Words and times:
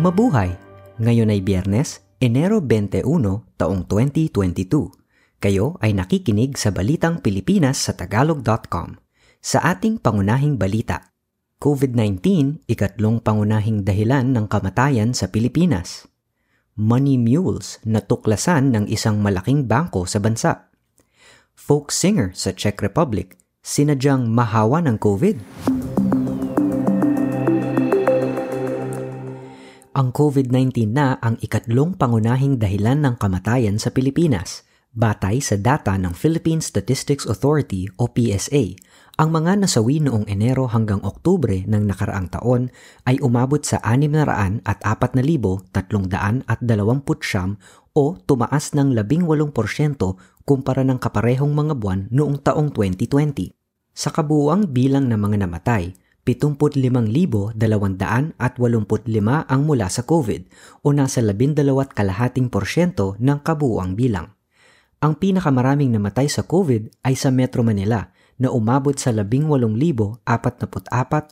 Mabuhay! 0.00 0.56
Ngayon 0.96 1.28
ay 1.28 1.44
Biyernes, 1.44 2.00
Enero 2.24 2.64
21, 2.64 3.04
taong 3.60 3.84
2022. 3.84 4.88
Kayo 5.36 5.76
ay 5.84 5.92
nakikinig 5.92 6.56
sa 6.56 6.72
Balitang 6.72 7.20
Pilipinas 7.20 7.84
sa 7.84 7.92
Tagalog.com. 7.92 8.96
Sa 9.44 9.60
ating 9.60 10.00
pangunahing 10.00 10.56
balita, 10.56 11.12
COVID-19, 11.60 12.16
ikatlong 12.64 13.20
pangunahing 13.20 13.84
dahilan 13.84 14.32
ng 14.32 14.48
kamatayan 14.48 15.12
sa 15.12 15.28
Pilipinas. 15.28 16.08
Money 16.80 17.20
mules 17.20 17.76
na 17.84 18.00
tuklasan 18.00 18.72
ng 18.72 18.88
isang 18.88 19.20
malaking 19.20 19.68
bangko 19.68 20.08
sa 20.08 20.16
bansa. 20.16 20.72
Folk 21.52 21.92
singer 21.92 22.32
sa 22.32 22.56
Czech 22.56 22.80
Republic, 22.80 23.36
sinadyang 23.60 24.32
mahawa 24.32 24.80
ng 24.80 24.96
COVID. 24.96 25.36
Ang 30.00 30.16
COVID-19 30.16 30.96
na 30.96 31.20
ang 31.20 31.36
ikatlong 31.44 31.92
pangunahing 31.92 32.56
dahilan 32.56 33.04
ng 33.04 33.20
kamatayan 33.20 33.76
sa 33.76 33.92
Pilipinas. 33.92 34.64
Batay 34.96 35.44
sa 35.44 35.60
data 35.60 35.92
ng 36.00 36.16
Philippine 36.16 36.64
Statistics 36.64 37.28
Authority 37.28 37.84
o 38.00 38.08
PSA, 38.08 38.80
ang 39.20 39.28
mga 39.28 39.60
nasawi 39.60 40.00
noong 40.00 40.24
Enero 40.24 40.72
hanggang 40.72 41.04
Oktubre 41.04 41.68
ng 41.68 41.84
nakaraang 41.84 42.32
taon 42.32 42.72
ay 43.04 43.20
umabot 43.20 43.60
sa 43.60 43.76
600 43.84 44.64
at 44.64 44.80
4,329 44.80 45.68
o 47.92 48.16
tumaas 48.24 48.72
ng 48.72 48.96
18% 48.96 49.52
kumpara 50.48 50.80
ng 50.80 50.96
kaparehong 50.96 51.52
mga 51.52 51.76
buwan 51.76 52.08
noong 52.08 52.40
taong 52.40 52.72
2020. 52.72 53.52
Sa 53.92 54.08
kabuuang 54.08 54.72
bilang 54.72 55.12
ng 55.12 55.20
mga 55.20 55.44
namatay, 55.44 55.92
75,285 56.24 57.56
ang 59.48 59.60
mula 59.64 59.86
sa 59.88 60.02
COVID 60.04 60.42
o 60.84 60.92
nasa 60.92 61.24
12 61.24 61.96
kalahating 61.96 62.52
porsyento 62.52 63.16
ng 63.18 63.40
kabuuang 63.40 63.96
bilang. 63.96 64.36
Ang 65.00 65.16
pinakamaraming 65.16 65.96
namatay 65.96 66.28
sa 66.28 66.44
COVID 66.44 67.04
ay 67.08 67.16
sa 67.16 67.32
Metro 67.32 67.64
Manila 67.64 68.12
na 68.36 68.52
umabot 68.52 68.92
sa 68.96 69.12
18,044 69.16 70.20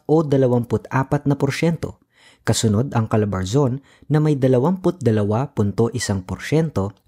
o 0.08 0.16
24 0.24 1.28
na 1.28 1.36
porsyento. 1.36 2.00
Kasunod 2.48 2.96
ang 2.96 3.12
Calabarzon 3.12 3.84
na 4.08 4.24
may 4.24 4.32
22.1% 4.32 5.04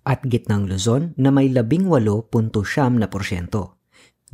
at 0.05 0.21
Gitnang 0.29 0.69
Luzon 0.69 1.17
na 1.17 1.33
may 1.33 1.49
18.7 1.49 2.29
na 3.01 3.09
porsyento. 3.09 3.81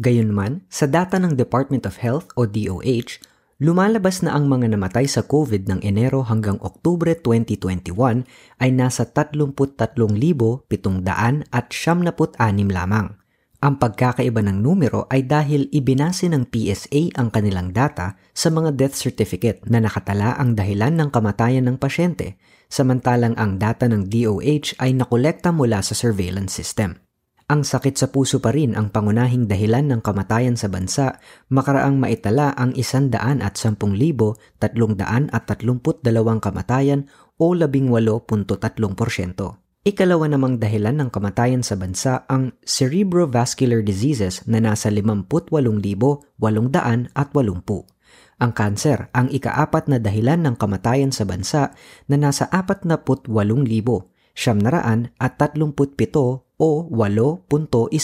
Gayunman, 0.02 0.66
sa 0.66 0.90
data 0.90 1.22
ng 1.22 1.38
Department 1.38 1.86
of 1.86 2.02
Health 2.02 2.34
o 2.34 2.44
DOH, 2.44 3.22
Lumalabas 3.56 4.20
na 4.20 4.36
ang 4.36 4.52
mga 4.52 4.76
namatay 4.76 5.08
sa 5.08 5.24
COVID 5.24 5.64
ng 5.64 5.80
Enero 5.80 6.20
hanggang 6.28 6.60
Oktubre 6.60 7.16
2021 7.16 7.88
ay 8.60 8.68
nasa 8.68 9.08
33,776 9.08 10.68
lamang. 12.68 13.16
Ang 13.64 13.80
pagkakaiba 13.80 14.44
ng 14.44 14.60
numero 14.60 15.08
ay 15.08 15.24
dahil 15.24 15.72
ibinase 15.72 16.28
ng 16.28 16.52
PSA 16.52 17.16
ang 17.16 17.32
kanilang 17.32 17.72
data 17.72 18.20
sa 18.36 18.52
mga 18.52 18.76
death 18.76 18.92
certificate 18.92 19.64
na 19.64 19.80
nakatala 19.80 20.36
ang 20.36 20.52
dahilan 20.52 20.92
ng 20.92 21.08
kamatayan 21.08 21.64
ng 21.64 21.80
pasyente, 21.80 22.36
samantalang 22.68 23.32
ang 23.40 23.56
data 23.56 23.88
ng 23.88 24.12
DOH 24.12 24.76
ay 24.84 24.92
nakolekta 24.92 25.48
mula 25.48 25.80
sa 25.80 25.96
surveillance 25.96 26.52
system. 26.52 27.05
Ang 27.46 27.62
sakit 27.62 27.94
sa 27.94 28.10
puso 28.10 28.42
pa 28.42 28.50
rin 28.50 28.74
ang 28.74 28.90
pangunahing 28.90 29.46
dahilan 29.46 29.86
ng 29.86 30.02
kamatayan 30.02 30.58
sa 30.58 30.66
bansa, 30.66 31.22
makaraang 31.46 31.94
maitala 31.94 32.50
ang 32.58 32.74
110,332 32.74 34.58
kamatayan 36.42 37.06
o 37.38 37.54
18.3%. 37.54 38.50
Ikalawa 39.86 40.26
namang 40.26 40.58
dahilan 40.58 40.98
ng 40.98 41.14
kamatayan 41.14 41.62
sa 41.62 41.78
bansa 41.78 42.26
ang 42.26 42.58
cerebrovascular 42.66 43.86
diseases 43.86 44.42
na 44.50 44.58
nasa 44.58 44.90
58,880. 44.90 46.34
Ang 48.42 48.52
kanser 48.58 49.06
ang 49.14 49.30
ikaapat 49.30 49.86
na 49.86 50.02
dahilan 50.02 50.42
ng 50.42 50.58
kamatayan 50.58 51.14
sa 51.14 51.22
bansa 51.22 51.70
na 52.10 52.18
nasa 52.18 52.50
48,000, 52.50 53.30
siyam 54.36 54.60
naraan 54.60 55.10
at 55.16 55.40
37 55.40 55.72
o 56.60 56.70
8.1%. 56.92 57.96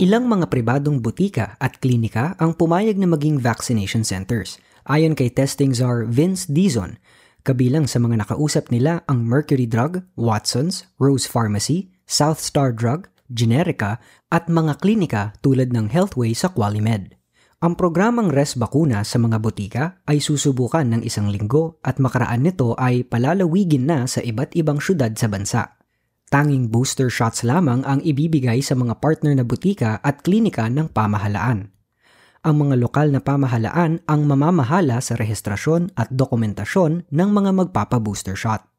Ilang 0.00 0.32
mga 0.32 0.48
pribadong 0.48 1.04
butika 1.04 1.60
at 1.60 1.76
klinika 1.76 2.32
ang 2.40 2.56
pumayag 2.56 2.96
na 2.96 3.04
maging 3.04 3.36
vaccination 3.36 4.00
centers. 4.00 4.56
Ayon 4.88 5.12
kay 5.12 5.28
testing 5.28 5.76
czar 5.76 6.08
Vince 6.08 6.48
Dizon, 6.48 6.96
kabilang 7.44 7.84
sa 7.84 8.00
mga 8.00 8.24
nakausap 8.24 8.72
nila 8.72 9.04
ang 9.12 9.28
Mercury 9.28 9.68
Drug, 9.68 10.00
Watsons, 10.16 10.88
Rose 10.96 11.28
Pharmacy, 11.28 11.92
South 12.08 12.40
Star 12.40 12.72
Drug, 12.72 13.12
Generica 13.28 14.00
at 14.32 14.48
mga 14.48 14.80
klinika 14.80 15.36
tulad 15.44 15.68
ng 15.68 15.92
Healthway 15.92 16.32
sa 16.32 16.48
Qualimed. 16.48 17.19
Ang 17.60 17.76
programang 17.76 18.32
Res 18.32 18.56
Bakuna 18.56 19.04
sa 19.04 19.20
mga 19.20 19.36
botika 19.36 20.00
ay 20.08 20.24
susubukan 20.24 20.80
ng 20.80 21.04
isang 21.04 21.28
linggo 21.28 21.76
at 21.84 22.00
makaraan 22.00 22.40
nito 22.40 22.72
ay 22.80 23.04
palalawigin 23.04 23.84
na 23.84 24.08
sa 24.08 24.24
iba't 24.24 24.56
ibang 24.56 24.80
syudad 24.80 25.12
sa 25.12 25.28
bansa. 25.28 25.76
Tanging 26.32 26.72
booster 26.72 27.12
shots 27.12 27.44
lamang 27.44 27.84
ang 27.84 28.00
ibibigay 28.00 28.64
sa 28.64 28.72
mga 28.72 28.96
partner 28.96 29.36
na 29.36 29.44
butika 29.44 30.00
at 30.00 30.24
klinika 30.24 30.72
ng 30.72 30.88
pamahalaan. 30.88 31.68
Ang 32.48 32.54
mga 32.64 32.80
lokal 32.80 33.12
na 33.12 33.20
pamahalaan 33.20 34.00
ang 34.08 34.20
mamamahala 34.24 34.96
sa 35.04 35.20
rehistrasyon 35.20 35.92
at 36.00 36.08
dokumentasyon 36.08 37.12
ng 37.12 37.28
mga 37.28 37.50
magpapa-booster 37.60 38.40
shot. 38.40 38.69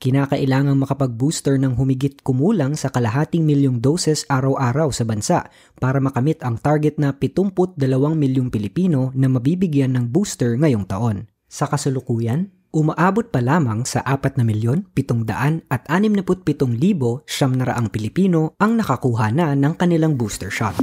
Kinakailangang 0.00 0.80
makapag-booster 0.80 1.60
ng 1.60 1.76
humigit 1.76 2.24
kumulang 2.24 2.72
sa 2.72 2.88
kalahating 2.88 3.44
milyong 3.44 3.84
doses 3.84 4.24
araw-araw 4.32 4.88
sa 4.96 5.04
bansa 5.04 5.52
para 5.76 6.00
makamit 6.00 6.40
ang 6.40 6.56
target 6.56 6.96
na 6.96 7.12
72 7.12 7.76
milyong 8.16 8.48
Pilipino 8.48 9.12
na 9.12 9.28
mabibigyan 9.28 9.92
ng 9.92 10.08
booster 10.08 10.56
ngayong 10.56 10.88
taon. 10.88 11.28
Sa 11.52 11.68
kasalukuyan, 11.68 12.48
umaabot 12.72 13.28
pa 13.28 13.44
lamang 13.44 13.84
sa 13.84 14.00
4 14.08 14.40
na 14.40 14.44
milyon 14.48 14.88
700 14.96 15.68
at 15.68 15.84
67 15.84 16.48
libo 16.80 17.20
siyam 17.28 17.60
na 17.60 17.68
raang 17.68 17.92
Pilipino 17.92 18.56
ang 18.56 18.80
nakakuha 18.80 19.28
na 19.36 19.52
ng 19.52 19.76
kanilang 19.76 20.16
booster 20.16 20.48
shot 20.48 20.80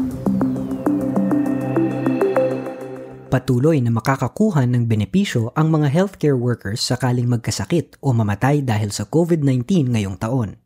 patuloy 3.28 3.84
na 3.84 3.92
makakakuha 3.92 4.64
ng 4.66 4.88
benepisyo 4.88 5.52
ang 5.54 5.70
mga 5.70 5.92
healthcare 5.92 6.40
workers 6.40 6.80
sakaling 6.80 7.28
magkasakit 7.28 8.00
o 8.00 8.16
mamatay 8.16 8.64
dahil 8.64 8.90
sa 8.90 9.04
COVID-19 9.06 9.92
ngayong 9.94 10.18
taon. 10.18 10.58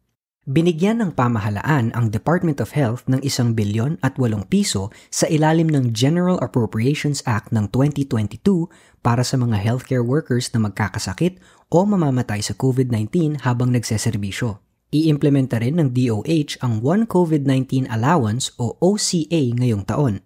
Binigyan 0.42 1.04
ng 1.04 1.12
pamahalaan 1.14 1.94
ang 1.94 2.10
Department 2.10 2.58
of 2.64 2.74
Health 2.74 3.06
ng 3.06 3.22
isang 3.22 3.54
bilyon 3.54 4.02
at 4.02 4.18
walong 4.18 4.50
piso 4.50 4.90
sa 5.14 5.30
ilalim 5.30 5.70
ng 5.70 5.94
General 5.94 6.42
Appropriations 6.42 7.22
Act 7.30 7.54
ng 7.54 7.70
2022 7.70 8.66
para 9.06 9.22
sa 9.22 9.38
mga 9.38 9.62
healthcare 9.62 10.02
workers 10.02 10.50
na 10.56 10.66
magkakasakit 10.66 11.38
o 11.70 11.86
mamamatay 11.86 12.42
sa 12.42 12.58
COVID-19 12.58 13.46
habang 13.46 13.70
nagseserbisyo. 13.70 14.58
Iimplementa 14.90 15.62
rin 15.62 15.78
ng 15.78 15.94
DOH 15.94 16.58
ang 16.66 16.82
One 16.82 17.06
COVID-19 17.06 17.86
Allowance 17.94 18.50
o 18.58 18.82
OCA 18.82 19.42
ngayong 19.62 19.86
taon 19.86 20.26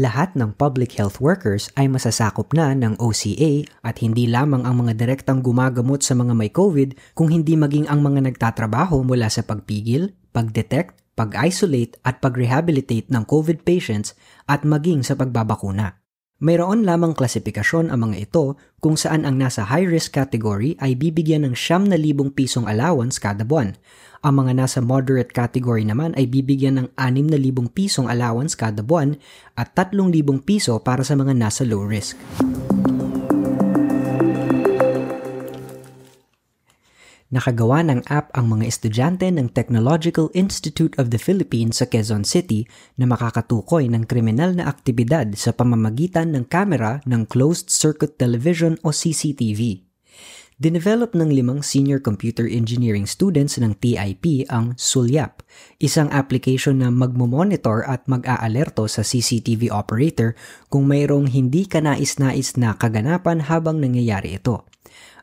lahat 0.00 0.32
ng 0.32 0.56
public 0.56 0.96
health 0.96 1.20
workers 1.20 1.68
ay 1.76 1.84
masasakop 1.92 2.56
na 2.56 2.72
ng 2.72 2.96
OCA 2.96 3.68
at 3.84 4.00
hindi 4.00 4.24
lamang 4.24 4.64
ang 4.64 4.80
mga 4.80 4.96
direktang 4.96 5.44
gumagamot 5.44 6.00
sa 6.00 6.16
mga 6.16 6.32
may 6.32 6.48
COVID 6.48 6.96
kung 7.12 7.28
hindi 7.28 7.52
maging 7.60 7.84
ang 7.92 8.00
mga 8.00 8.32
nagtatrabaho 8.32 9.04
mula 9.04 9.28
sa 9.28 9.44
pagpigil, 9.44 10.16
pagdetect, 10.32 10.96
pag-isolate 11.20 12.00
at 12.00 12.24
pag-rehabilitate 12.24 13.12
ng 13.12 13.28
COVID 13.28 13.60
patients 13.60 14.16
at 14.48 14.64
maging 14.64 15.04
sa 15.04 15.12
pagbabakuna. 15.12 15.99
Mayroon 16.40 16.88
lamang 16.88 17.12
klasifikasyon 17.12 17.92
ang 17.92 18.08
mga 18.08 18.24
ito 18.24 18.56
kung 18.80 18.96
saan 18.96 19.28
ang 19.28 19.36
nasa 19.36 19.68
high-risk 19.68 20.16
category 20.16 20.72
ay 20.80 20.96
bibigyan 20.96 21.44
ng 21.44 21.52
7,000 21.52 21.92
pisong 22.32 22.64
allowance 22.64 23.20
kada 23.20 23.44
buwan 23.44 23.76
ang 24.20 24.36
mga 24.36 24.52
nasa 24.52 24.84
moderate 24.84 25.32
category 25.32 25.80
naman 25.80 26.12
ay 26.12 26.28
bibigyan 26.28 26.76
ng 26.76 26.88
6,000 26.92 27.72
pisong 27.72 28.04
allowance 28.04 28.52
kada 28.52 28.84
buwan 28.84 29.16
at 29.56 29.72
3,000 29.72 30.44
piso 30.44 30.76
para 30.84 31.00
sa 31.00 31.16
mga 31.16 31.32
nasa 31.32 31.64
low 31.64 31.80
risk. 31.80 32.20
Nakagawa 37.30 37.86
ng 37.86 38.10
app 38.10 38.34
ang 38.34 38.50
mga 38.50 38.66
estudyante 38.66 39.30
ng 39.30 39.54
Technological 39.54 40.34
Institute 40.34 40.98
of 40.98 41.14
the 41.14 41.20
Philippines 41.22 41.78
sa 41.78 41.86
Quezon 41.86 42.26
City 42.26 42.66
na 42.98 43.06
makakatukoy 43.06 43.86
ng 43.86 44.02
kriminal 44.10 44.50
na 44.50 44.66
aktibidad 44.66 45.30
sa 45.38 45.54
pamamagitan 45.54 46.34
ng 46.34 46.50
kamera 46.50 46.98
ng 47.06 47.30
closed 47.30 47.70
circuit 47.70 48.18
television 48.18 48.74
o 48.82 48.90
CCTV. 48.90 49.86
Dinevelop 50.58 51.14
ng 51.14 51.30
limang 51.30 51.62
senior 51.62 52.02
computer 52.02 52.50
engineering 52.50 53.06
students 53.06 53.62
ng 53.62 53.78
TIP 53.78 54.50
ang 54.50 54.74
Sulyap, 54.74 55.46
isang 55.78 56.10
application 56.10 56.82
na 56.82 56.90
magmomonitor 56.90 57.86
at 57.86 58.10
mag-aalerto 58.10 58.90
sa 58.90 59.06
CCTV 59.06 59.70
operator 59.70 60.34
kung 60.66 60.90
mayroong 60.90 61.30
hindi 61.30 61.62
kanais-nais 61.62 62.58
na 62.58 62.74
kaganapan 62.74 63.46
habang 63.46 63.78
nangyayari 63.78 64.34
ito. 64.34 64.66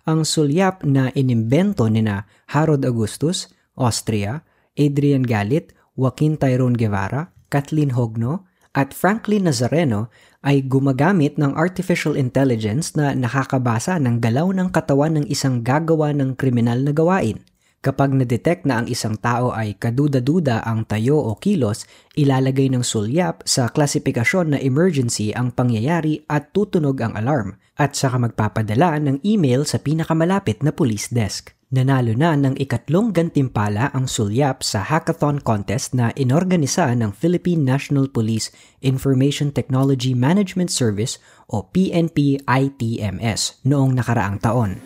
Ang 0.08 0.24
Sulyap 0.24 0.88
na 0.88 1.12
inimbento 1.14 1.88
ni 1.92 2.00
na 2.04 2.24
Harold 2.52 2.88
Augustus, 2.88 3.52
Austria, 3.76 4.42
Adrian 4.78 5.26
Galit, 5.26 5.76
Joaquin 5.98 6.38
Tyrone 6.38 6.78
Guevara, 6.78 7.34
Kathleen 7.50 7.98
Hogno, 7.98 8.48
at 8.78 8.94
Franklin 8.94 9.50
Nazareno 9.50 10.14
ay 10.46 10.62
gumagamit 10.62 11.42
ng 11.42 11.58
artificial 11.58 12.14
intelligence 12.14 12.94
na 12.94 13.18
nakakabasa 13.18 13.98
ng 13.98 14.22
galaw 14.22 14.54
ng 14.54 14.70
katawan 14.70 15.18
ng 15.18 15.26
isang 15.34 15.66
gagawa 15.66 16.14
ng 16.14 16.38
kriminal 16.38 16.78
na 16.86 16.94
gawain. 16.94 17.42
Kapag 17.88 18.20
na-detect 18.20 18.68
na 18.68 18.84
ang 18.84 18.92
isang 18.92 19.16
tao 19.16 19.56
ay 19.56 19.80
kaduda-duda 19.80 20.60
ang 20.68 20.84
tayo 20.84 21.24
o 21.24 21.40
kilos, 21.40 21.88
ilalagay 22.20 22.68
ng 22.68 22.84
sulyap 22.84 23.48
sa 23.48 23.72
klasifikasyon 23.72 24.52
na 24.52 24.60
emergency 24.60 25.32
ang 25.32 25.56
pangyayari 25.56 26.20
at 26.28 26.52
tutunog 26.52 27.00
ang 27.00 27.16
alarm 27.16 27.56
at 27.80 27.96
saka 27.96 28.20
magpapadala 28.20 29.00
ng 29.00 29.24
email 29.24 29.64
sa 29.64 29.80
pinakamalapit 29.80 30.68
na 30.68 30.76
police 30.76 31.08
desk. 31.08 31.56
Nanalo 31.72 32.12
na 32.12 32.36
ng 32.36 32.60
ikatlong 32.60 33.16
gantimpala 33.16 33.88
ang 33.96 34.12
sulyap 34.12 34.68
sa 34.68 34.84
hackathon 34.84 35.40
contest 35.40 35.96
na 35.96 36.12
inorganisa 36.20 36.92
ng 36.92 37.16
Philippine 37.16 37.64
National 37.64 38.12
Police 38.12 38.52
Information 38.84 39.56
Technology 39.56 40.12
Management 40.12 40.76
Service 40.76 41.24
o 41.48 41.64
PNP-ITMS 41.72 43.64
noong 43.64 43.96
nakaraang 43.96 44.44
taon. 44.44 44.84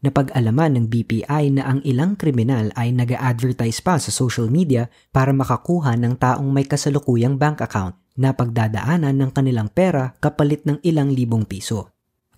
Napag-alaman 0.00 0.80
ng 0.80 0.86
BPI 0.88 1.60
na 1.60 1.68
ang 1.68 1.84
ilang 1.84 2.16
kriminal 2.16 2.72
ay 2.72 2.88
nag 2.88 3.12
advertise 3.12 3.84
pa 3.84 4.00
sa 4.00 4.08
social 4.08 4.48
media 4.48 4.88
para 5.12 5.36
makakuha 5.36 5.92
ng 6.00 6.16
taong 6.16 6.48
may 6.48 6.64
kasalukuyang 6.64 7.36
bank 7.36 7.60
account 7.60 8.00
na 8.14 8.34
pagdadaanan 8.34 9.14
ng 9.14 9.30
kanilang 9.34 9.70
pera 9.70 10.14
kapalit 10.22 10.62
ng 10.66 10.78
ilang 10.86 11.10
libong 11.10 11.46
piso. 11.46 11.94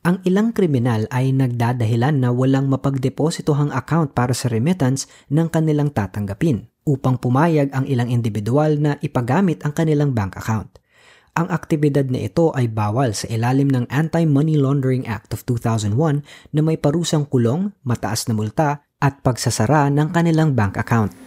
Ang 0.07 0.23
ilang 0.23 0.55
kriminal 0.55 1.11
ay 1.11 1.35
nagdadahilan 1.35 2.23
na 2.23 2.31
walang 2.31 2.71
mapagdepositohang 2.71 3.75
account 3.75 4.15
para 4.15 4.31
sa 4.31 4.47
remittance 4.47 5.11
ng 5.35 5.51
kanilang 5.51 5.91
tatanggapin 5.91 6.71
upang 6.87 7.19
pumayag 7.19 7.75
ang 7.75 7.83
ilang 7.91 8.07
individual 8.07 8.79
na 8.79 8.95
ipagamit 9.03 9.67
ang 9.67 9.75
kanilang 9.75 10.15
bank 10.15 10.39
account. 10.39 10.79
Ang 11.37 11.53
aktibidad 11.53 12.07
na 12.09 12.23
ito 12.23 12.55
ay 12.55 12.71
bawal 12.71 13.13
sa 13.13 13.29
ilalim 13.29 13.69
ng 13.69 13.91
Anti-Money 13.91 14.57
Laundering 14.57 15.05
Act 15.05 15.37
of 15.37 15.45
2001 15.45 16.23
na 16.55 16.61
may 16.65 16.81
parusang 16.81 17.29
kulong, 17.29 17.75
mataas 17.85 18.31
na 18.31 18.33
multa 18.33 18.87
at 19.03 19.21
pagsasara 19.21 19.93
ng 19.93 20.15
kanilang 20.15 20.57
bank 20.57 20.81
account. 20.81 21.26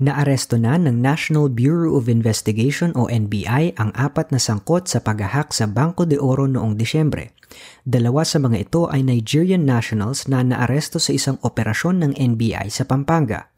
Naaresto 0.00 0.56
na 0.56 0.80
ng 0.80 0.96
National 1.04 1.52
Bureau 1.52 1.92
of 2.00 2.08
Investigation 2.08 2.96
o 2.96 3.04
NBI 3.04 3.76
ang 3.76 3.92
apat 3.92 4.32
na 4.32 4.40
sangkot 4.40 4.88
sa 4.88 5.04
paghahak 5.04 5.52
sa 5.52 5.68
Bangko 5.68 6.08
de 6.08 6.16
Oro 6.16 6.48
noong 6.48 6.80
Disyembre. 6.80 7.36
Dalawa 7.84 8.24
sa 8.24 8.40
mga 8.40 8.64
ito 8.64 8.88
ay 8.88 9.04
Nigerian 9.04 9.68
nationals 9.68 10.24
na 10.24 10.40
naaresto 10.40 10.96
sa 10.96 11.12
isang 11.12 11.36
operasyon 11.44 12.00
ng 12.00 12.12
NBI 12.16 12.72
sa 12.72 12.88
Pampanga 12.88 13.52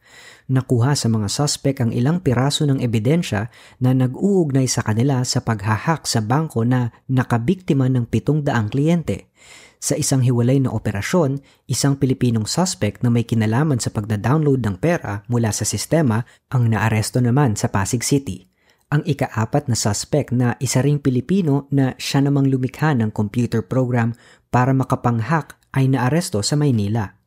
nakuha 0.50 0.93
sa 0.99 1.09
mga 1.09 1.33
suspect 1.33 1.79
ang 1.81 1.94
ilang 1.94 2.21
piraso 2.21 2.67
ng 2.69 2.83
ebidensya 2.83 3.49
na 3.81 3.94
nag-uugnay 3.94 4.69
sa 4.69 4.85
kanila 4.85 5.23
sa 5.25 5.41
paghahak 5.41 6.05
sa 6.05 6.21
bangko 6.21 6.67
na 6.67 6.93
nakabiktima 7.09 7.87
ng 7.89 8.05
pitong 8.11 8.44
daang 8.44 8.69
kliyente. 8.69 9.33
Sa 9.82 9.99
isang 9.99 10.23
hiwalay 10.23 10.62
na 10.62 10.70
operasyon, 10.70 11.43
isang 11.67 11.99
Pilipinong 11.99 12.46
suspect 12.46 13.02
na 13.02 13.11
may 13.11 13.26
kinalaman 13.26 13.82
sa 13.82 13.91
pagda-download 13.91 14.62
ng 14.62 14.79
pera 14.79 15.27
mula 15.27 15.51
sa 15.51 15.67
sistema 15.67 16.22
ang 16.55 16.70
naaresto 16.70 17.19
naman 17.19 17.58
sa 17.58 17.67
Pasig 17.67 18.06
City. 18.06 18.46
Ang 18.94 19.03
ikaapat 19.03 19.67
na 19.67 19.74
suspect 19.74 20.31
na 20.31 20.55
isa 20.62 20.86
ring 20.86 21.03
Pilipino 21.03 21.67
na 21.74 21.98
siya 21.98 22.22
namang 22.22 22.46
lumikha 22.46 22.94
ng 22.94 23.10
computer 23.10 23.58
program 23.58 24.15
para 24.55 24.70
makapanghack 24.70 25.58
ay 25.74 25.91
naaresto 25.91 26.46
sa 26.46 26.55
Maynila 26.55 27.21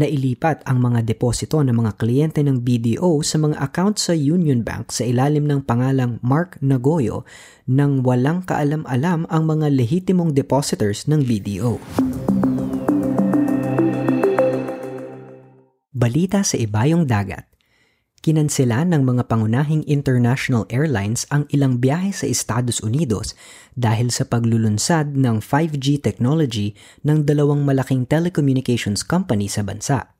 na 0.00 0.08
ilipat 0.08 0.64
ang 0.64 0.80
mga 0.80 1.04
deposito 1.04 1.60
ng 1.60 1.76
mga 1.76 2.00
kliyente 2.00 2.40
ng 2.40 2.64
BDO 2.64 3.20
sa 3.20 3.36
mga 3.36 3.60
account 3.60 4.00
sa 4.00 4.16
Union 4.16 4.64
Bank 4.64 4.88
sa 4.88 5.04
ilalim 5.04 5.44
ng 5.44 5.68
pangalang 5.68 6.16
Mark 6.24 6.56
Nagoyo 6.64 7.28
nang 7.68 8.00
walang 8.00 8.40
kaalam-alam 8.48 9.28
ang 9.28 9.42
mga 9.44 9.68
lehitimong 9.68 10.32
depositors 10.32 11.04
ng 11.04 11.20
BDO. 11.20 11.76
Balita 15.92 16.40
sa 16.40 16.56
ibayong 16.56 17.04
dagat 17.04 17.49
Kinansela 18.20 18.84
ng 18.84 19.00
mga 19.00 19.32
pangunahing 19.32 19.80
international 19.88 20.68
airlines 20.68 21.24
ang 21.32 21.48
ilang 21.56 21.80
biyahe 21.80 22.12
sa 22.12 22.28
Estados 22.28 22.84
Unidos 22.84 23.32
dahil 23.72 24.12
sa 24.12 24.28
paglulunsad 24.28 25.16
ng 25.16 25.40
5G 25.40 26.04
technology 26.04 26.76
ng 27.00 27.24
dalawang 27.24 27.64
malaking 27.64 28.04
telecommunications 28.04 29.00
company 29.00 29.48
sa 29.48 29.64
bansa. 29.64 30.12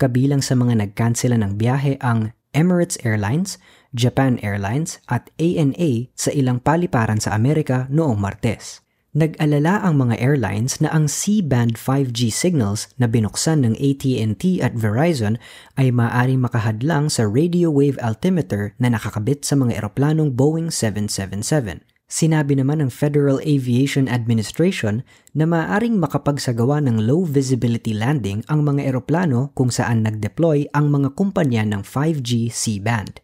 Kabilang 0.00 0.40
sa 0.40 0.56
mga 0.56 0.88
nagkansela 0.88 1.36
ng 1.36 1.60
biyahe 1.60 2.00
ang 2.00 2.32
Emirates 2.56 2.96
Airlines, 3.04 3.60
Japan 3.92 4.40
Airlines 4.40 5.04
at 5.12 5.28
ANA 5.36 6.08
sa 6.16 6.32
ilang 6.32 6.64
paliparan 6.64 7.20
sa 7.20 7.36
Amerika 7.36 7.84
noong 7.92 8.16
Martes. 8.16 8.83
Nag-alala 9.14 9.78
ang 9.86 10.02
mga 10.02 10.18
airlines 10.18 10.82
na 10.82 10.90
ang 10.90 11.06
C-band 11.06 11.78
5G 11.78 12.34
signals 12.34 12.90
na 12.98 13.06
binuksan 13.06 13.62
ng 13.62 13.78
AT&T 13.78 14.58
at 14.58 14.74
Verizon 14.74 15.38
ay 15.78 15.94
maaaring 15.94 16.42
makahadlang 16.42 17.06
sa 17.06 17.22
radio 17.22 17.70
wave 17.70 17.94
altimeter 18.02 18.74
na 18.82 18.90
nakakabit 18.90 19.46
sa 19.46 19.54
mga 19.54 19.78
eroplanong 19.78 20.34
Boeing 20.34 20.66
777. 20.66 21.86
Sinabi 22.10 22.58
naman 22.58 22.82
ng 22.82 22.90
Federal 22.90 23.38
Aviation 23.46 24.10
Administration 24.10 25.06
na 25.30 25.46
maaaring 25.46 25.94
makapagsagawa 25.94 26.82
ng 26.82 27.06
low 27.06 27.22
visibility 27.22 27.94
landing 27.94 28.42
ang 28.50 28.66
mga 28.66 28.82
eroplano 28.82 29.54
kung 29.54 29.70
saan 29.70 30.02
nag-deploy 30.02 30.66
ang 30.74 30.90
mga 30.90 31.14
kumpanya 31.14 31.62
ng 31.62 31.86
5G 31.86 32.50
C-band. 32.50 33.23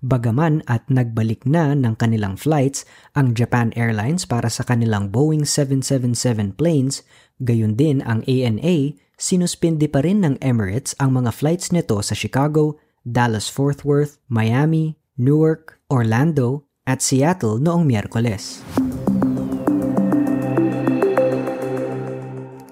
Bagaman 0.00 0.64
at 0.64 0.88
nagbalik 0.88 1.44
na 1.44 1.76
ng 1.76 1.92
kanilang 2.00 2.40
flights 2.40 2.88
ang 3.12 3.36
Japan 3.36 3.68
Airlines 3.76 4.24
para 4.24 4.48
sa 4.48 4.64
kanilang 4.64 5.12
Boeing 5.12 5.44
777 5.44 6.56
planes, 6.56 7.04
gayon 7.44 7.76
din 7.76 8.00
ang 8.08 8.24
ANA, 8.24 8.96
sinuspindi 9.20 9.92
pa 9.92 10.00
rin 10.00 10.24
ng 10.24 10.40
Emirates 10.40 10.96
ang 10.96 11.20
mga 11.20 11.36
flights 11.36 11.68
nito 11.68 12.00
sa 12.00 12.16
Chicago, 12.16 12.80
Dallas-Fort 13.04 13.84
Worth, 13.84 14.16
Miami, 14.32 14.96
Newark, 15.20 15.84
Orlando, 15.92 16.64
at 16.88 17.04
Seattle 17.04 17.60
noong 17.60 17.84
Miyerkules. 17.84 18.64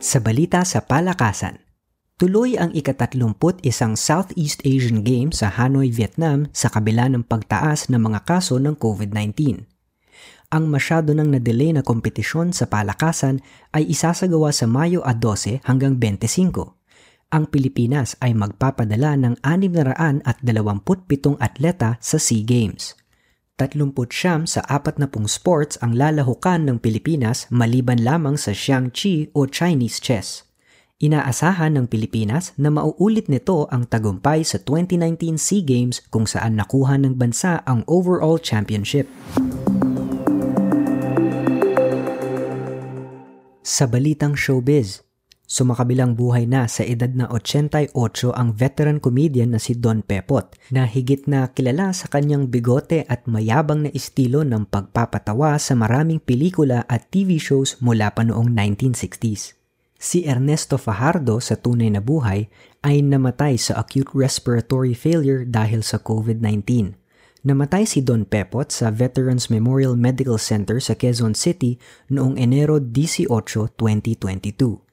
Sa 0.01 0.19
balita 0.25 0.65
sa 0.65 0.81
palakasan, 0.81 1.68
tuloy 2.19 2.59
ang 2.59 2.75
ikatatlumput 2.75 3.63
isang 3.63 3.95
Southeast 3.95 4.59
Asian 4.67 5.07
Games 5.07 5.39
sa 5.39 5.55
Hanoi, 5.55 5.95
Vietnam 5.95 6.51
sa 6.51 6.67
kabila 6.67 7.07
ng 7.07 7.23
pagtaas 7.23 7.87
ng 7.87 8.03
mga 8.03 8.27
kaso 8.27 8.59
ng 8.59 8.75
COVID-19. 8.75 9.63
Ang 10.51 10.65
masyado 10.67 11.15
nang 11.15 11.31
na-delay 11.31 11.71
na 11.71 11.87
kompetisyon 11.87 12.51
sa 12.51 12.67
palakasan 12.67 13.39
ay 13.71 13.87
isasagawa 13.87 14.51
sa 14.51 14.67
Mayo 14.67 14.99
12 15.07 15.63
hanggang 15.63 15.95
25. 16.03 16.75
Ang 17.31 17.45
Pilipinas 17.55 18.19
ay 18.19 18.35
magpapadala 18.35 19.15
ng 19.15 19.35
627 19.47 21.39
atleta 21.39 22.03
sa 22.03 22.19
SEA 22.19 22.43
Games. 22.43 22.99
30 23.63 23.95
sa 24.51 24.65
40 24.67 25.07
sports 25.31 25.79
ang 25.79 25.95
lalahukan 25.95 26.67
ng 26.67 26.83
Pilipinas 26.83 27.47
maliban 27.55 28.03
lamang 28.03 28.35
sa 28.35 28.51
Xiangqi 28.51 29.31
o 29.39 29.47
Chinese 29.47 30.03
chess. 30.03 30.48
Inaasahan 30.99 31.79
ng 31.79 31.87
Pilipinas 31.87 32.59
na 32.59 32.75
mauulit 32.75 33.31
nito 33.31 33.71
ang 33.71 33.87
tagumpay 33.87 34.43
sa 34.43 34.59
2019 34.59 35.39
SEA 35.39 35.63
Games 35.63 36.03
kung 36.11 36.27
saan 36.27 36.59
nakuha 36.59 36.99
ng 36.99 37.15
bansa 37.15 37.63
ang 37.63 37.87
overall 37.87 38.35
championship. 38.43 39.07
Sa 43.63 43.87
balitang 43.87 44.35
showbiz, 44.35 45.07
Sumakabilang 45.49 46.13
buhay 46.13 46.45
na 46.45 46.69
sa 46.69 46.85
edad 46.85 47.09
na 47.09 47.25
88 47.33 47.97
ang 48.37 48.53
veteran 48.53 49.01
comedian 49.01 49.57
na 49.57 49.63
si 49.63 49.73
Don 49.73 50.05
Pepot 50.05 50.45
na 50.69 50.85
higit 50.85 51.25
na 51.25 51.49
kilala 51.49 51.97
sa 51.97 52.05
kanyang 52.13 52.53
bigote 52.53 53.09
at 53.09 53.25
mayabang 53.25 53.89
na 53.89 53.91
estilo 53.97 54.45
ng 54.45 54.69
pagpapatawa 54.69 55.57
sa 55.57 55.73
maraming 55.73 56.21
pelikula 56.21 56.85
at 56.85 57.09
TV 57.09 57.41
shows 57.41 57.81
mula 57.81 58.13
pa 58.13 58.29
noong 58.29 58.53
1960s. 58.53 59.58
Si 59.99 60.23
Ernesto 60.23 60.79
Fajardo 60.79 61.43
sa 61.43 61.59
tunay 61.59 61.91
na 61.91 61.99
buhay 61.99 62.47
ay 62.87 63.03
namatay 63.03 63.59
sa 63.59 63.83
acute 63.83 64.15
respiratory 64.15 64.95
failure 64.95 65.43
dahil 65.43 65.83
sa 65.83 65.99
COVID-19. 65.99 66.95
Namatay 67.43 67.83
si 67.83 68.03
Don 68.07 68.23
Pepot 68.23 68.71
sa 68.71 68.95
Veterans 68.95 69.51
Memorial 69.51 69.99
Medical 69.99 70.39
Center 70.39 70.79
sa 70.79 70.95
Quezon 70.95 71.35
City 71.35 71.83
noong 72.15 72.39
Enero 72.39 72.79
18, 72.83 73.27
2022. 73.75 74.87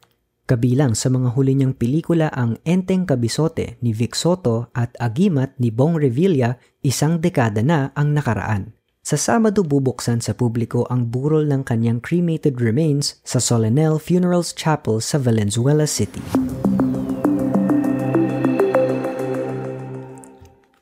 Kabilang 0.45 0.93
sa 0.93 1.09
mga 1.09 1.33
huli 1.33 1.57
niyang 1.57 1.74
pelikula 1.74 2.29
ang 2.29 2.62
Enteng 2.62 3.09
Kabisote 3.09 3.81
ni 3.81 3.97
Vic 3.97 4.13
Soto 4.13 4.69
at 4.77 4.93
Agimat 5.01 5.57
ni 5.57 5.74
Bong 5.74 5.97
Revilla 5.97 6.62
isang 6.85 7.17
dekada 7.17 7.65
na 7.65 7.89
ang 7.97 8.13
nakaraan. 8.13 8.75
Sa 9.05 9.21
Sabado 9.21 9.62
bubuksan 9.62 10.17
sa 10.17 10.33
publiko 10.33 10.89
ang 10.89 11.13
burol 11.13 11.45
ng 11.45 11.62
kanyang 11.62 12.01
cremated 12.01 12.57
remains 12.57 13.21
sa 13.21 13.38
Solenel 13.38 14.01
Funerals 14.01 14.50
Chapel 14.50 14.97
sa 14.97 15.21
Valenzuela 15.21 15.85
City. 15.85 16.25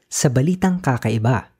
Sa 0.08 0.32
balitang 0.32 0.80
kakaiba, 0.80 1.52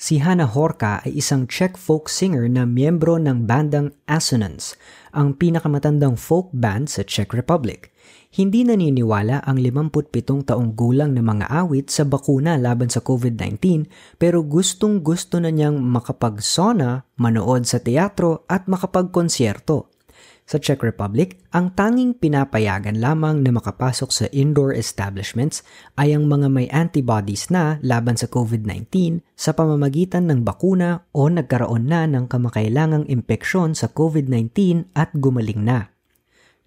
Si 0.00 0.20
Hana 0.20 0.44
Horka 0.44 1.04
ay 1.04 1.20
isang 1.20 1.48
Czech 1.48 1.80
folk 1.80 2.12
singer 2.12 2.48
na 2.52 2.68
miyembro 2.68 3.20
ng 3.20 3.48
bandang 3.48 3.92
Assonance, 4.04 4.76
ang 5.16 5.36
pinakamatandang 5.36 6.20
folk 6.20 6.52
band 6.52 6.88
sa 6.92 7.00
Czech 7.00 7.32
Republic. 7.32 7.89
Hindi 8.30 8.62
naniniwala 8.62 9.42
ang 9.42 9.58
57 9.58 10.46
taong 10.46 10.78
gulang 10.78 11.18
na 11.18 11.22
mga 11.22 11.50
awit 11.50 11.90
sa 11.90 12.06
bakuna 12.06 12.54
laban 12.54 12.86
sa 12.86 13.02
COVID-19 13.02 13.90
pero 14.22 14.46
gustong 14.46 15.02
gusto 15.02 15.42
na 15.42 15.50
niyang 15.50 15.82
makapag-sauna, 15.82 17.10
manood 17.18 17.66
sa 17.66 17.82
teatro 17.82 18.46
at 18.46 18.70
makapag-konsyerto. 18.70 19.90
Sa 20.46 20.62
Czech 20.62 20.78
Republic, 20.86 21.42
ang 21.50 21.74
tanging 21.74 22.14
pinapayagan 22.14 23.02
lamang 23.02 23.42
na 23.42 23.50
makapasok 23.50 24.10
sa 24.14 24.26
indoor 24.30 24.78
establishments 24.78 25.66
ay 25.98 26.14
ang 26.14 26.30
mga 26.30 26.46
may 26.54 26.70
antibodies 26.70 27.50
na 27.50 27.82
laban 27.82 28.14
sa 28.14 28.30
COVID-19 28.30 29.26
sa 29.34 29.58
pamamagitan 29.58 30.30
ng 30.30 30.46
bakuna 30.46 31.02
o 31.10 31.26
nagkaroon 31.26 31.90
na 31.90 32.06
ng 32.06 32.30
kamakailangang 32.30 33.10
impeksyon 33.10 33.74
sa 33.74 33.90
COVID-19 33.90 34.86
at 34.94 35.10
gumaling 35.18 35.66
na. 35.66 35.89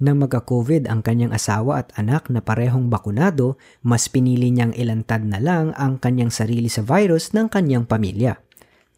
Nang 0.04 0.20
magka-COVID 0.20 0.92
ang 0.92 1.00
kanyang 1.00 1.32
asawa 1.32 1.80
at 1.80 1.96
anak 1.96 2.28
na 2.28 2.44
parehong 2.44 2.92
bakunado, 2.92 3.56
mas 3.88 4.12
pinili 4.12 4.52
niyang 4.52 4.76
ilantad 4.76 5.24
na 5.24 5.40
lang 5.40 5.72
ang 5.80 5.96
kanyang 5.96 6.28
sarili 6.28 6.68
sa 6.68 6.84
virus 6.84 7.32
ng 7.32 7.48
kanyang 7.48 7.88
pamilya. 7.88 8.36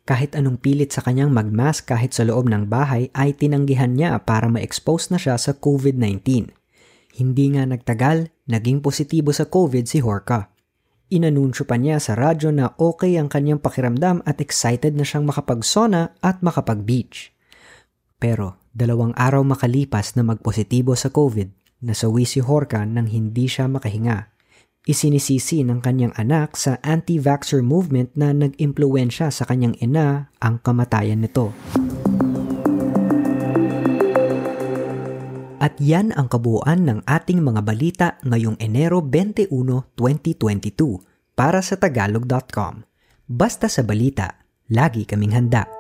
Kahit 0.02 0.34
anong 0.34 0.58
pilit 0.58 0.90
sa 0.90 1.06
kanyang 1.06 1.30
magmask 1.30 1.86
kahit 1.86 2.18
sa 2.18 2.26
loob 2.26 2.50
ng 2.50 2.66
bahay 2.66 3.14
ay 3.14 3.38
tinanggihan 3.38 3.94
niya 3.94 4.18
para 4.26 4.50
ma-expose 4.50 5.14
na 5.14 5.22
siya 5.22 5.38
sa 5.38 5.54
COVID-19. 5.54 6.50
Hindi 7.22 7.46
nga 7.54 7.70
nagtagal, 7.70 8.34
naging 8.50 8.82
positibo 8.82 9.30
sa 9.30 9.46
COVID 9.46 9.86
si 9.86 10.02
Horka. 10.02 10.50
Inanunsyo 11.14 11.70
pa 11.70 11.78
niya 11.78 12.02
sa 12.02 12.18
radyo 12.18 12.50
na 12.50 12.74
okay 12.82 13.22
ang 13.22 13.30
kanyang 13.30 13.62
pakiramdam 13.62 14.26
at 14.26 14.42
excited 14.42 14.98
na 14.98 15.06
siyang 15.06 15.30
makapag-sauna 15.30 16.18
at 16.26 16.42
makapag-beach. 16.42 17.35
Pero 18.26 18.58
dalawang 18.74 19.14
araw 19.14 19.46
makalipas 19.46 20.18
na 20.18 20.26
magpositibo 20.26 20.98
sa 20.98 21.14
COVID, 21.14 21.78
nasawi 21.86 22.26
si 22.26 22.42
Horka 22.42 22.82
nang 22.90 23.06
hindi 23.06 23.46
siya 23.46 23.70
makahinga 23.70 24.34
Isinisisi 24.86 25.66
ng 25.66 25.82
kanyang 25.82 26.14
anak 26.14 26.54
sa 26.54 26.78
anti-vaxxer 26.86 27.66
movement 27.66 28.14
na 28.14 28.38
nag-impluensya 28.38 29.34
sa 29.34 29.42
kanyang 29.50 29.74
ina 29.82 30.30
ang 30.38 30.62
kamatayan 30.62 31.26
nito. 31.26 31.58
At 35.58 35.74
yan 35.82 36.14
ang 36.14 36.30
kabuuan 36.30 36.86
ng 36.86 37.00
ating 37.10 37.42
mga 37.42 37.62
balita 37.66 38.08
ngayong 38.22 38.62
Enero 38.62 39.02
21, 39.02 39.50
2022 39.98 41.34
para 41.34 41.66
sa 41.66 41.82
tagalog.com. 41.82 42.86
Basta 43.26 43.66
sa 43.66 43.82
balita, 43.82 44.46
lagi 44.70 45.10
kaming 45.10 45.34
handa. 45.34 45.75